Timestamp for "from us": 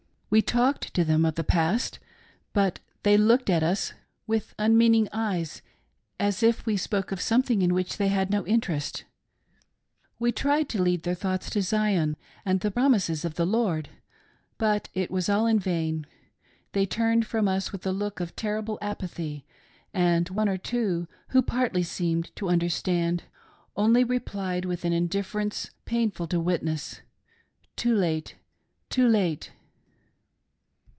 17.27-17.73